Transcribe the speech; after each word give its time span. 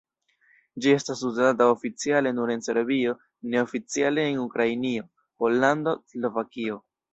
Ĝi 0.85 0.93
estas 0.99 1.19
uzata 1.27 1.67
oficiale 1.73 2.31
nur 2.37 2.53
en 2.55 2.65
Serbio, 2.69 3.15
neoficiale 3.57 4.27
en 4.33 4.41
Ukrainio, 4.47 5.07
Pollando, 5.43 5.97
Slovakio. 6.17 6.83